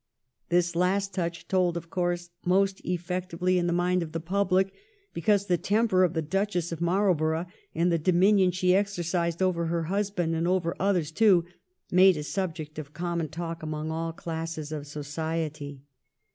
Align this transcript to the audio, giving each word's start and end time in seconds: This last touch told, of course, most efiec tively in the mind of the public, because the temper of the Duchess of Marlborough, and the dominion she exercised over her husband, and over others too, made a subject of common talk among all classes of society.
This 0.49 0.75
last 0.75 1.13
touch 1.13 1.47
told, 1.47 1.77
of 1.77 1.91
course, 1.91 2.31
most 2.43 2.83
efiec 2.83 3.29
tively 3.29 3.57
in 3.57 3.67
the 3.67 3.71
mind 3.71 4.01
of 4.01 4.13
the 4.13 4.19
public, 4.19 4.73
because 5.13 5.45
the 5.45 5.59
temper 5.59 6.03
of 6.03 6.13
the 6.15 6.23
Duchess 6.23 6.71
of 6.71 6.81
Marlborough, 6.81 7.45
and 7.75 7.91
the 7.91 7.99
dominion 7.99 8.49
she 8.49 8.73
exercised 8.73 9.43
over 9.43 9.67
her 9.67 9.83
husband, 9.93 10.33
and 10.33 10.47
over 10.47 10.75
others 10.79 11.11
too, 11.11 11.45
made 11.91 12.17
a 12.17 12.23
subject 12.23 12.79
of 12.79 12.95
common 12.95 13.27
talk 13.29 13.61
among 13.61 13.91
all 13.91 14.11
classes 14.11 14.71
of 14.71 14.87
society. 14.87 15.83